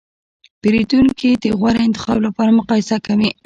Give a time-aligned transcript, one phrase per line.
[0.61, 3.29] پیرودونکي د غوره انتخاب لپاره مقایسه کوي.